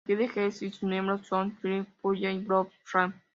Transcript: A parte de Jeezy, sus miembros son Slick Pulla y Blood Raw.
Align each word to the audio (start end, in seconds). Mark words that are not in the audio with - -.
A 0.01 0.07
parte 0.07 0.15
de 0.17 0.27
Jeezy, 0.29 0.71
sus 0.71 0.81
miembros 0.89 1.27
son 1.27 1.55
Slick 1.61 1.87
Pulla 2.01 2.31
y 2.31 2.39
Blood 2.39 2.69
Raw. 2.91 3.13